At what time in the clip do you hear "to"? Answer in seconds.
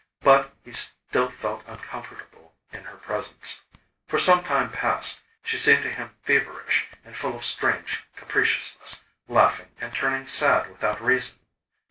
5.83-5.91